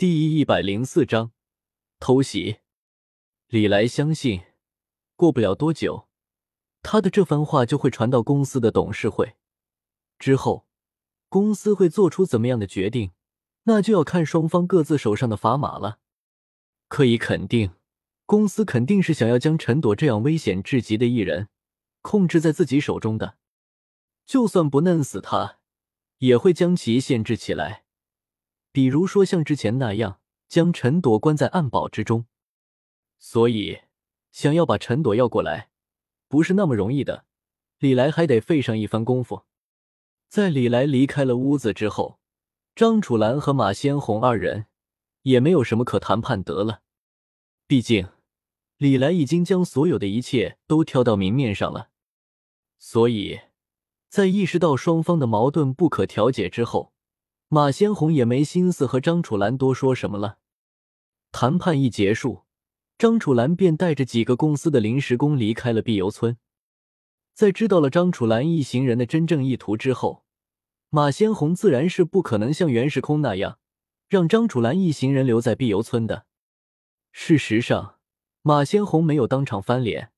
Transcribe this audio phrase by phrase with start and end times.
[0.00, 1.32] 第一百零四章
[1.98, 2.60] 偷袭。
[3.48, 4.40] 李来相信，
[5.14, 6.08] 过不了多久，
[6.80, 9.34] 他的这番话就会传到公司的董事会。
[10.18, 10.66] 之后，
[11.28, 13.12] 公司会做出怎么样的决定，
[13.64, 15.98] 那就要看双方各自手上的砝码了。
[16.88, 17.72] 可以肯定，
[18.24, 21.50] 公司肯定是想要将陈朵这样危险至极的艺人
[22.00, 23.36] 控制在自己手中的，
[24.24, 25.58] 就算不弄死他，
[26.20, 27.84] 也会将其限制起来。
[28.72, 32.26] 比如说像之前那样，将陈朵关在暗堡之中。
[33.18, 33.80] 所以，
[34.30, 35.70] 想要把陈朵要过来，
[36.28, 37.24] 不是那么容易的。
[37.78, 39.44] 李来还得费上一番功夫。
[40.28, 42.20] 在李来离开了屋子之后，
[42.74, 44.66] 张楚岚和马先红二人
[45.22, 46.82] 也没有什么可谈判得了。
[47.66, 48.08] 毕竟，
[48.76, 51.90] 李来已经将所有的一切都挑到明面上了。
[52.78, 53.40] 所以，
[54.08, 56.92] 在意识到双方的矛盾不可调解之后，
[57.52, 60.38] 马先红也没心思和张楚岚多说什么了。
[61.32, 62.44] 谈判一结束，
[62.96, 66.38] 张楚岚便带着几个公司的临时工离开了碧游村。
[67.34, 70.22] 在知道了张楚岚一行人的真正意图之后，
[70.90, 73.58] 马先红自然是不可能像袁时空那样
[74.08, 76.26] 让张楚岚一行人留在碧游村的。
[77.10, 77.96] 事实上，
[78.42, 80.12] 马先红没有当场翻脸，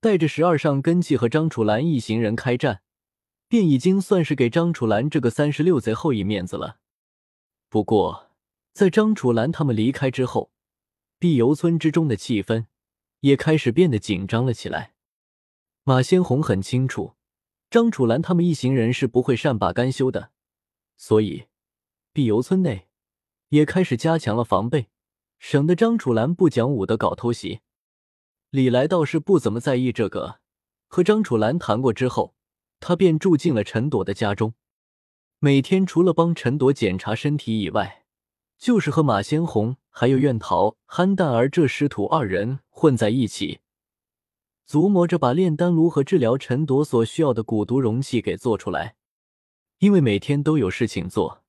[0.00, 2.82] 带着十二上根器和张楚岚一行人开战。
[3.48, 6.76] 便已经算是给张楚岚这个三十六贼后一面子了。
[7.70, 8.30] 不过，
[8.74, 10.52] 在张楚岚他们离开之后，
[11.18, 12.66] 碧游村之中的气氛
[13.20, 14.94] 也开始变得紧张了起来。
[15.84, 17.14] 马先红很清楚，
[17.70, 20.30] 张楚岚他们一行人是不会善罢甘休的，
[20.96, 21.46] 所以
[22.12, 22.88] 碧游村内
[23.48, 24.88] 也开始加强了防备，
[25.38, 27.60] 省得张楚岚不讲武的搞偷袭。
[28.50, 30.40] 李来倒是不怎么在意这个，
[30.86, 32.34] 和张楚岚谈过之后。
[32.80, 34.54] 他便住进了陈朵的家中，
[35.38, 38.04] 每天除了帮陈朵检查身体以外，
[38.56, 43.60] 就是和马先红还有苑桃、憨蛋儿这师徒二人混在一起，
[44.66, 48.96] 琢磨着把炼丹炉和治疗陈朵所需要的蛊毒容器给做出来。
[49.78, 51.44] 因为每天都有事情做，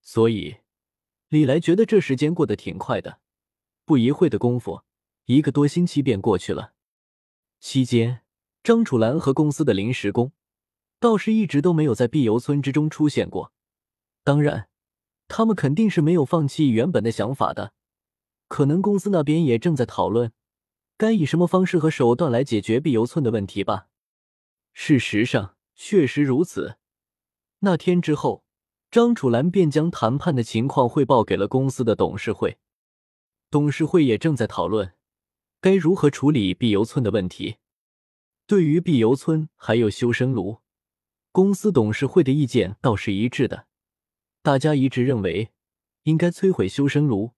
[0.00, 0.56] 所以
[1.28, 3.20] 李来觉得这时间过得挺快的。
[3.84, 4.82] 不一会的功夫，
[5.26, 6.72] 一个多星期便过去了。
[7.60, 8.22] 期间，
[8.64, 10.32] 张楚岚和公司的临时工。
[11.00, 13.52] 倒是一直都没有在碧游村之中出现过。
[14.22, 14.68] 当然，
[15.26, 17.72] 他们肯定是没有放弃原本的想法的。
[18.46, 20.32] 可能公司那边也正在讨论，
[20.98, 23.86] 该以什么方式和手段来解决碧游村的问题吧。
[24.74, 26.76] 事实上，确实如此。
[27.60, 28.44] 那天之后，
[28.90, 32.58] 张楚岚便将谈判的情况汇报给了公司的董事会。
[33.50, 34.92] 董事会也正在讨论，
[35.60, 37.56] 该如何处理碧游村的问题。
[38.46, 40.58] 对于碧游村还有修身炉。
[41.32, 43.66] 公司董事会的意见倒是一致的，
[44.42, 45.52] 大家一致认为
[46.02, 47.34] 应该摧毁修身炉。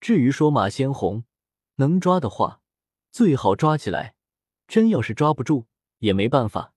[0.00, 1.24] 至于说马先红
[1.76, 2.62] 能抓的话，
[3.10, 4.14] 最好抓起来；
[4.66, 5.66] 真要是抓不住，
[5.98, 6.72] 也没办法。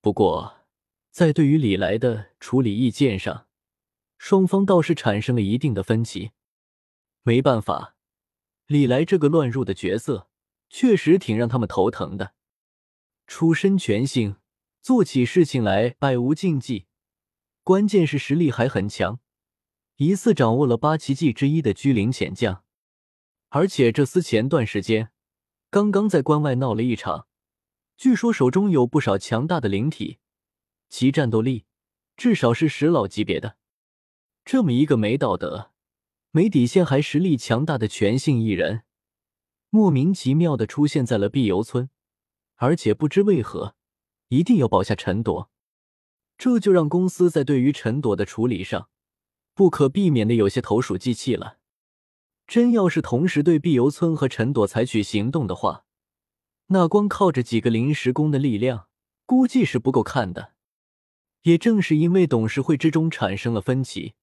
[0.00, 0.66] 不过，
[1.10, 3.48] 在对于李来的处理意见上，
[4.18, 6.30] 双方倒是产生了一定的分歧。
[7.22, 7.96] 没办法，
[8.66, 10.28] 李来这个乱入的角色，
[10.68, 12.34] 确实挺让他们头疼的，
[13.26, 14.36] 出身全姓。
[14.82, 16.86] 做起事情来百无禁忌，
[17.62, 19.20] 关键是实力还很强，
[19.94, 22.64] 疑似掌握了八奇迹之一的居灵潜将。
[23.50, 25.12] 而且这厮前段时间
[25.70, 27.28] 刚刚在关外闹了一场，
[27.96, 30.18] 据说手中有不少强大的灵体，
[30.88, 31.64] 其战斗力
[32.16, 33.56] 至少是十老级别的。
[34.44, 35.70] 这么一个没道德、
[36.32, 38.82] 没底线还实力强大的全性异人，
[39.70, 41.88] 莫名其妙的出现在了碧游村，
[42.56, 43.76] 而且不知为何。
[44.32, 45.50] 一定要保下陈朵，
[46.38, 48.88] 这就让公司在对于陈朵的处理上，
[49.52, 51.58] 不可避免的有些投鼠忌器了。
[52.46, 55.84] 真要是同时对碧游村和陈朵采取行动的话，
[56.68, 58.88] 那光靠着几个临时工的力量，
[59.26, 60.54] 估计是不够看的。
[61.42, 64.14] 也正是因为董事会之中产生了分歧，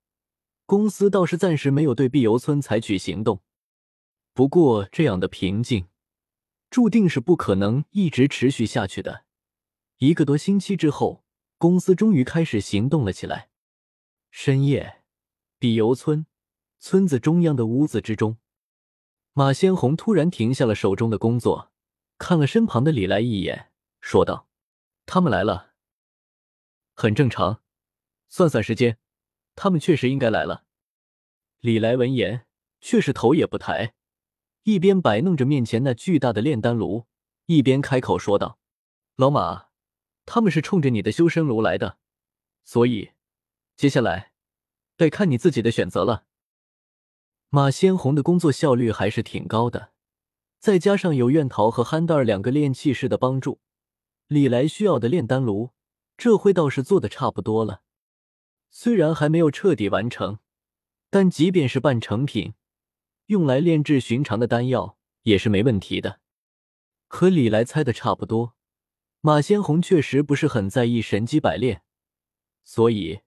[0.65, 3.43] 公司倒是暂时没有对碧游村采取行动。
[4.33, 5.85] 不过，这样的平静，
[6.71, 9.25] 注定是不可能一直持续下去的。
[9.99, 11.25] 一个多星期之后，
[11.57, 13.49] 公司终于开始行动了起来。
[14.31, 15.03] 深夜，
[15.57, 16.25] 碧游村
[16.79, 18.37] 村子中央的屋子之中，
[19.33, 21.73] 马先红突然停下了手中的工作，
[22.17, 24.47] 看了身旁的李来一眼，说道
[25.05, 25.73] ：“他们来了，
[26.93, 27.61] 很正常。
[28.29, 28.99] 算算时间，
[29.55, 30.63] 他们确实应该来了。”
[31.59, 32.45] 李来闻言，
[32.79, 33.95] 却是头也不抬，
[34.63, 37.07] 一边摆弄着面前那巨大的炼丹炉，
[37.47, 38.59] 一边开口说道
[39.17, 39.67] ：“老马。”
[40.31, 41.97] 他们是冲着你的修身炉来的，
[42.63, 43.13] 所以
[43.75, 44.31] 接下来
[44.95, 46.25] 得看你自己的选择了。
[47.49, 49.91] 马先红的工作效率还是挺高的，
[50.59, 53.59] 再加上有院桃和憨蛋儿两个炼气师的帮助，
[54.27, 55.71] 李来需要的炼丹炉，
[56.15, 57.81] 这回倒是做的差不多了。
[58.69, 60.37] 虽然还没有彻底完成，
[61.09, 62.53] 但即便是半成品，
[63.25, 66.19] 用来炼制寻常的丹药也是没问题的。
[67.07, 68.53] 和李来猜的差不多，
[69.21, 71.83] 马先红确实不是很在意神机百炼，
[72.63, 73.21] 所以，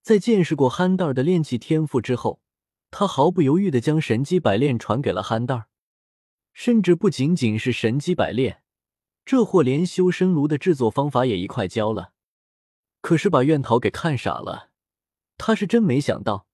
[0.00, 2.40] 在见识过憨蛋儿的炼气天赋之后。
[2.88, 5.66] 他毫不犹豫的将神机百炼传给了憨蛋儿，
[6.54, 8.62] 甚至不仅仅是神机百炼，
[9.24, 12.12] 这货连修身炉的制作方法也一块教了。
[13.02, 14.70] 可是把院桃给看傻了，
[15.36, 16.46] 他是真没想到，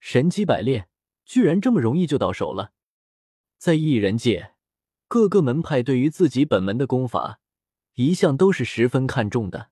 [0.00, 0.88] 神机百炼
[1.24, 2.72] 居然这么容易就到手了。
[3.56, 4.54] 在异人界，
[5.06, 7.40] 各个门派对于自己本门的功法，
[7.96, 9.70] 一向都是十分看重的，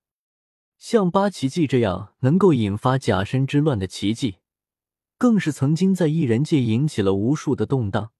[0.78, 4.36] 像八奇迹这样能够引发假身之乱的奇迹。
[5.18, 8.12] 更是曾经在异人界引起了无数的动荡，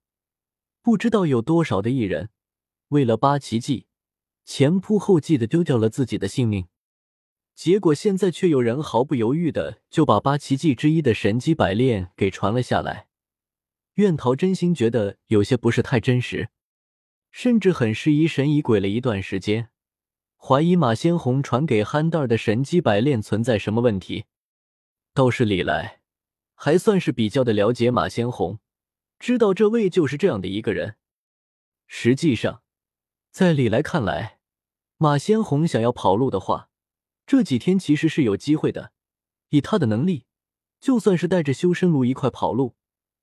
[0.82, 2.28] 不知道有多少的异人
[2.88, 3.86] 为了八奇迹
[4.44, 6.68] 前仆后继的丢掉了自己的性命，
[7.54, 13.08] 结果现在却有人毫不犹豫的就把八奇迹之一的神机百炼给传了下来。
[13.94, 16.50] 苑桃真心觉得有些不是太真实，
[17.30, 19.70] 甚至很是疑神疑鬼了一段时间，
[20.46, 24.26] 怀疑马先红传给憨蛋儿的神机百炼存在什么问题。
[25.14, 26.02] 倒是李来。
[26.54, 28.58] 还算是比较的了解马先红，
[29.18, 30.96] 知道这位就是这样的一个人。
[31.86, 32.62] 实际上，
[33.30, 34.38] 在李来看来，
[34.98, 36.68] 马先红想要跑路的话，
[37.26, 38.92] 这几天其实是有机会的。
[39.48, 40.26] 以他的能力，
[40.78, 42.76] 就算是带着修身炉一块跑路，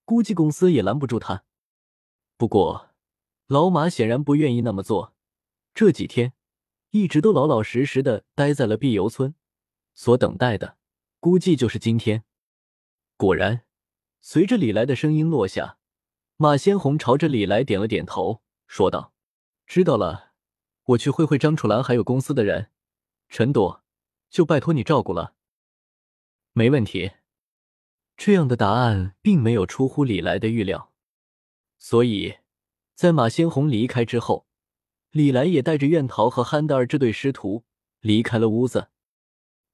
[0.06, 1.44] 估计公司也拦不住他。
[2.36, 2.90] 不过，
[3.46, 5.14] 老马显然不愿意那么做。
[5.76, 6.34] 这几天
[6.92, 9.34] 一直都老老实实的待在了碧游村，
[9.94, 10.78] 所等待的
[11.20, 12.24] 估计就是今天。
[13.18, 13.64] 果然，
[14.20, 15.78] 随着李来的声音落下，
[16.38, 19.14] 马先红朝着李来点了点头，说道
[19.66, 20.32] ：“知道了，
[20.84, 22.72] 我去会会张楚岚还有公司的人。
[23.30, 23.84] 陈朵，
[24.30, 25.36] 就拜托你照顾了。”
[26.54, 27.12] 没问题。
[28.18, 30.92] 这样的答案并没有出乎李来的预料，
[31.78, 32.36] 所以，
[32.94, 34.46] 在马先红离开之后，
[35.12, 37.64] 李来也带着苑桃和憨蛋儿这对师徒
[38.00, 38.90] 离开了屋子。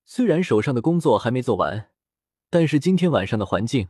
[0.05, 1.89] 虽然手上的工作还没做完。
[2.49, 3.89] 但是今天晚上的环境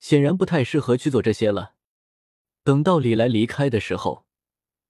[0.00, 1.74] 显然不太适合去做这些了。
[2.64, 4.26] 等到李来离开的时候，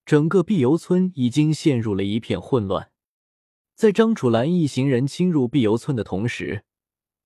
[0.06, 2.90] 整个碧游村已经陷入了一片混乱。
[3.74, 6.64] 在张楚岚一行人侵入碧游村的同时，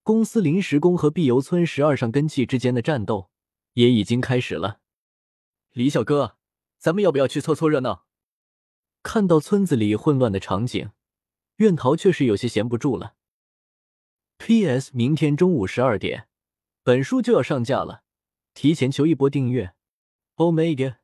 [0.02, 3.30] 公司临时工和碧游村十二上根器之间的战斗
[3.74, 4.80] 也已经开始了。
[5.70, 6.36] 李小哥，
[6.78, 8.06] 咱们要不要去凑凑热闹？
[9.06, 10.90] 看到村子里混乱的场景，
[11.58, 13.14] 院桃确实有些闲不住了。
[14.36, 14.90] P.S.
[14.92, 16.26] 明天中午十二点，
[16.82, 18.02] 本书就要上架了，
[18.52, 19.74] 提前求一波订阅
[20.34, 20.96] ，Omega。